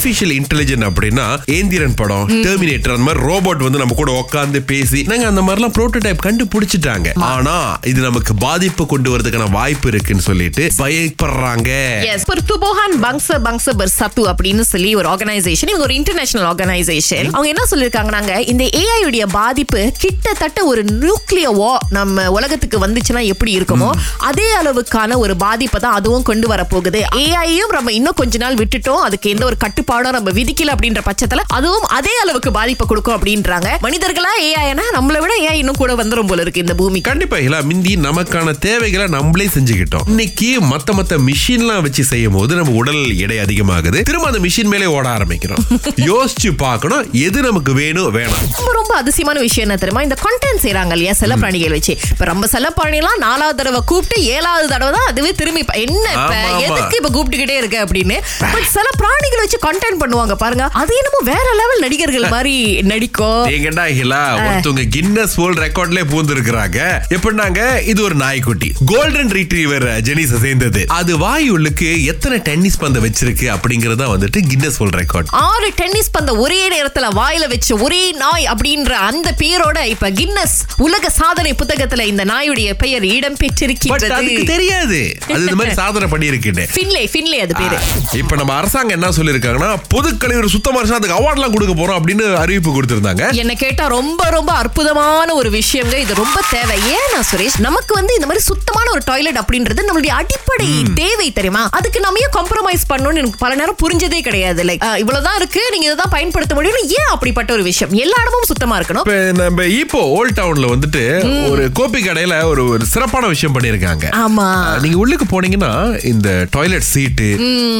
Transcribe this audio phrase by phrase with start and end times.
[0.00, 1.24] Artificial intelligent அப்படின்னா
[1.54, 6.22] ஏந்திரன் படம் terminator அந்த மாதிரி ரோபோட் வந்து நம்ம கூட உட்காந்து பேசி நாங்க அந்த மாதிரிலாம் புரோட்டோடைப்
[6.26, 7.08] கண்டுபிடிச்சிட்டாங்க.
[7.30, 7.56] ஆனா
[7.90, 11.68] இது நமக்கு பாதிப்பு கொண்டு வரதுக்கான வாய்ப்பு இருக்குன்னு சொல்லிட்டு பயப்படுறாங்க.
[12.12, 17.66] எஸ் பெர்துபோஹான் பங்ச பங்ச பெர்சத்து அப்படின்னு சொல்லி ஒரு ஆர்கனைசேஷன் இவங்க ஒரு இன்டர்நேஷனல் ஆர்கனைசேஷன் அவங்க என்ன
[17.72, 23.90] சொல்லிருக்காங்க நாங்க இந்த ஏஐ உடைய பாதிப்பு கிட்டத்தட்ட ஒரு நியூக்ளியர் வா நம்ம உலகத்துக்கு வந்துச்சுன்னா எப்படி இருக்குமோ
[24.30, 29.04] அதே அளவுக்கான ஒரு பாதிப்பை தான் அதுவும் கொண்டு வர போகுது ஏஐயும் நம்ம இன்னும் கொஞ்ச நாள் விட்டுட்டோம்
[29.08, 29.58] அதுக்கு எந்த ஒரு
[29.90, 33.68] கட்டுப்பாடும் நம்ம விதிக்கல அப்படின்ற பட்சத்துல அதுவும் அதே அளவுக்கு பாதிப்பை கொடுக்கும் அப்படின்றாங்க.
[33.86, 37.08] மனிதர்களா ஏஐனா நம்மளை விட ஏஐ இன்னும் கூட வந்துரும் போல இருக்கு இந்த பூமிக்கு.
[37.10, 40.04] கண்டிப்பா இல்ல மிந்தி நமக்கான தேவைகளை நம்மளே செஞ்சுக்கிட்டோம்.
[40.06, 44.00] இன்னைக்கு மத்த மத்த மிஷின்லாம் வச்சு செய்யும் போது நம்ம உடல் எடை அதிகமாகுது.
[44.02, 45.64] திரும்ப அந்த மிஷின் மேலே ஓட ஆரம்பிக்கிறோம்.
[46.10, 48.46] யோசிச்சு பார்க்கணும் எது நமக்கு வேணும் வேணாம்.
[48.58, 50.04] ரொம்ப ரொம்ப அதிசயமான விஷயம் என்ன தெரியுமா?
[50.08, 51.96] இந்த கண்டென்ட் செய்றாங்க இல்லையா செல்ல பிராணிகள் வச்சு.
[52.10, 56.34] இப்ப ரொம்ப செல்ல பிராணிலாம் நாலாவது தடவை கூப்பிட்டு ஏழாவது தடவை தான் அதுவே திரும்பி என்ன இப்ப.
[56.66, 58.16] எதுக்கு இப்ப கூப்பிட்டுக்கிட்டே இருக்க அப்படின்னு?
[58.54, 60.64] பட் சில பிராணிகள் வச்சு கண்டென்ட் பண்ணுவாங்க பாருங்க.
[60.72, 63.44] அது என்னமோ வேற லெவல் நடிகர்கள் மாதிரி நடிக்கும்.
[63.46, 66.78] ஏங்கடா ஹிலா ஒருத்தவங்க கின்னஸ் வேர்ல்ட் ரெக்கார்ட்லயே பூந்திருக்கிறாங்க
[67.16, 68.68] எப்படின்னாங்க இது ஒரு நாய்க்குட்டி.
[68.86, 70.82] கோல்டன் ரீட்ரீவர் ஜெனிஸ் சேர்ந்தது.
[70.88, 76.36] அது வாய் உள்ளுக்கு எத்தனை டென்னிஸ் பந்தை வச்சிருக்கு அப்படிங்கறத வந்துட்டு கின்னஸ் வேர்ல்ட் ரெக்கார்ட் ஆறு டென்னிஸ் பந்த
[76.36, 82.24] ஒரே நேரத்துல வாயில வச்சு ஒரே நாய் அப்படின்ற அந்த பேரோட இப்ப கின்னஸ் உலக சாதனை புத்தகத்துல இந்த
[82.24, 85.00] நாயுடைய பெயர் இடம் பெற்றிருக்கிறது தெரியாது.
[85.28, 86.64] அது இந்த மாதிரி சாதனை பண்ணியிருக்குன்னு.
[86.76, 87.78] ஃபின்லே ஃபின்லே அது பேரு.
[88.12, 92.70] இப்ப நம்ம அரசாங்கம் என்ன சொல்லிருக்காங்கன்னா பொது கழிவு சுத்தமா இருந்துச்சுன்னா அதுக்கு அவார்ட்லாம் கொடுக்க போறோம் அப்படின்னு அறிவிப்பு
[92.70, 93.32] கொடுத்திருந்தாங்க.
[93.34, 95.94] என்ன கேட்டா ரொம்ப ரொம்ப அற்புதமான ஒரு விஷயங்க.
[95.94, 96.78] இது ரொம்ப தேவை.
[96.78, 97.58] ஏன்னா சுரேஷ்?
[97.58, 101.68] நமக்கு வந்து இந்த மாதிரி சுத்தமான ஒரு டாய்லெட் அப்படின்றது நம்மளுடைய அடிப்படை தேவை தெரியுமா?
[101.70, 104.64] அதுக்கு நம்ம ஏன் காம்ப்ரமைஸ் பண்ணணும்னு எனக்கு பல நேரம் புரிஞ்சதே கிடையாது.
[104.64, 105.62] லைக் இவ்வளவுதான் இருக்கு.
[105.70, 107.94] நீங்க இதான் பயன்படுத்த முடியும் ஏன் அப்படிப்பட்ட ஒரு விஷயம்?
[107.94, 108.98] எல்லா இடமும் சுத்தமா இருக்கணும்.
[108.98, 114.80] இப்ப நம்ம இப்போ ஓல்ட் டவுன்ல வந்துட்டு ஒரு கோபி கடையில ஒரு ஒரு சிறப்பான விஷயம் பண்ணிருக்காங்க ஆமா.
[114.80, 117.28] நீங்க உள்ளுக்கு போனீங்கன்னா இந்த டாய்லெட் சீட்டு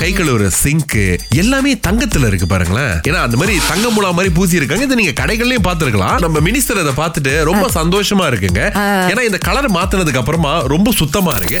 [0.00, 2.94] கை கழுவுற சிங்க் எல்லாமே தங்கத்துல இருக்கு பாருங்களேன்.
[3.08, 4.84] ஏன்னா அந்த மாதிரி தங்க முலா மாதிரி பூசி இருக்காங்க.
[4.88, 6.18] இதை நீங்க கடைகள்லயும் பார்த்திருக்கலாம்.
[6.24, 8.62] நம்ம மினிஸ்டர் அதை பார்த்துட்டு ரொம்ப சந்தோஷமா இருக்குங்க.
[9.10, 11.60] ஏன்னா இந்த கலர் மாத்தினதுக்கு அப்புறமா ரொம்ப சுத்தமா இருக்கு.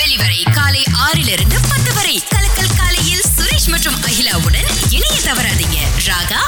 [0.00, 2.16] வெளிவரை காலை ஆறிலிருந்து பத்து வரை.
[2.34, 5.78] கலக்கல் காலையில் சுரேஷ் மற்றும் அகிலாவுடன் இணைய தவறாதீங்க.
[6.08, 6.40] ராகா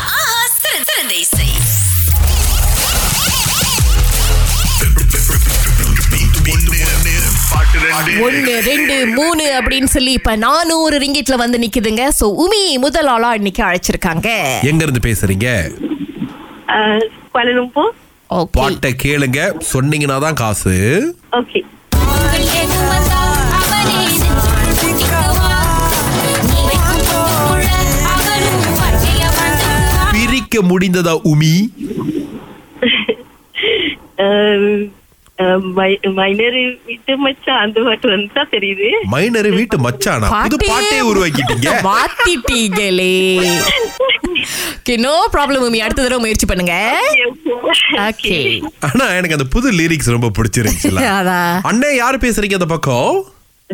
[8.24, 12.02] ஒன்னு ரெண்டு மூணு அப்படின்னு சொல்லி இப்ப நானூறு ரிங்கிட்ல வந்து நிக்குதுங்க.
[12.18, 14.28] சோ உமி முதல் ஆளா இன்னைக்கு அழைச்சிருக்காங்க.
[14.70, 15.46] எங்க இருந்து பேசுறீங்க
[17.34, 17.92] குவாலலும்பூர்
[18.30, 19.40] ஓகே பாட்டை கேளுங்க.
[19.72, 20.74] சொன்னீங்கன்னா தான் காசு.
[21.40, 21.62] ஓகே
[30.12, 31.54] பிரிக்க முடிந்ததா உமி?
[36.12, 38.90] மைனர் வீட்டு மச்சான் அந்த பாட்டு வந்து தெரியுது?
[39.12, 40.42] மைனரு வீட்டு மச்சானா?
[40.42, 41.68] புது பாட்டே உருவாக்கிட்டீங்க.
[41.82, 43.44] மாத்திட்டீங்களே.
[44.96, 45.76] நோ ப்ராப்ளம் உமி.
[45.76, 47.00] அடுத்த தடவை முயற்சி பண்ணுங்க.
[47.92, 51.02] ஓகே ஆனா எனக்கு அந்த புது லிரிக்ஸ் ரொம்ப பிடிச்சிருந்துச்சுல.
[51.18, 51.60] அதான்.
[51.64, 53.24] அண்ணே யாரு பேசுறீங்க அந்த பக்கம்?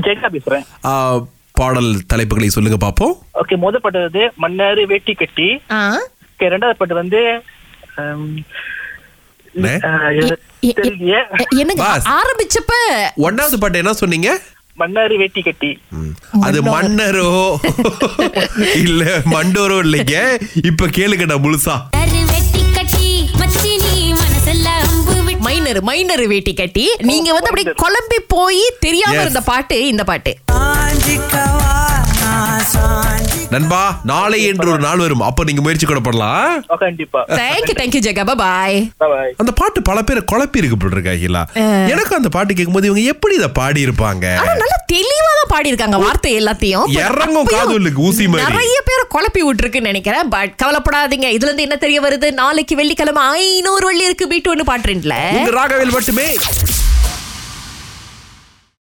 [0.01, 0.67] ஜெகா பேசுறேன்.
[0.85, 1.21] ஆ,
[1.53, 3.15] பாடல் தலைப்புகளை சொல்லுங்க பாப்போம்.
[3.35, 5.61] ஓகே முத பாட்டு வந்து மன்னாரு வேட்டி கட்டி.
[5.71, 5.97] ஓகே
[6.41, 7.43] ரெண்டாவது பாட்டு வந்து
[11.61, 11.85] என்னங்க.
[12.19, 12.73] ஆரம்பிச்சப்ப
[13.27, 14.31] ஒன்னாவது பாட்டு என்ன சொன்னீங்க?
[14.81, 15.71] மன்னாரு வேட்டி கட்டி.
[16.47, 17.31] அது மன்னரோ.
[18.83, 19.05] இல்ல
[19.35, 20.17] மண்டோரோ இல்லைங்க.
[20.71, 21.77] இப்ப கேளுங்கடா முழுசா.
[25.47, 26.85] மைனர் மைனர் வேட்டி கட்டி.
[27.11, 29.21] நீங்க வந்து அப்படியே குழம்பி போய் தெரியாம.
[29.21, 30.33] இருந்த பாட்டு இந்த பாட்டு.
[33.55, 35.23] நண்பா நாளை என்று ஒரு நாள் வரும்.
[35.29, 37.21] அப்ப நீங்க முயற்சி கூட பண்ணலாம் கண்டிப்பா.
[37.41, 41.43] தேங்க்யூ தேங்க்யூ ஜெகா பாய் பாய் அந்த பாட்டு பல பேர் குழப்பி இருக்கு போட்டிருக்கா ஹீலா
[41.93, 44.25] எனக்கு அந்த பாட்டு கேட்கும்போது இவங்க எப்படி இதை பாடி இருப்பாங்க
[44.63, 46.87] நல்லா தெளிவா தான் பாடி இருக்காங்க வார்த்தை எல்லாத்தையும்.
[46.89, 48.47] But இறங்கும் ஊசி மாதிரி.
[48.49, 50.29] நிறைய பேர் குழப்பி விட்டுருக்குன்னு நினைக்கிறேன்.
[50.35, 51.29] பட் கவலைப்படாதீங்க.
[51.37, 52.29] இதுல இருந்து என்ன தெரிய வருது?
[52.41, 54.29] நாளைக்கு வெள்ளிக்கிழமை ஐநூறு வள்ளி இருக்கு.
[54.33, 55.17] பீட்டு ஒண்ணு பாட்டுறீங்கள.
[55.59, 56.27] ராகவேல் மட்டுமே.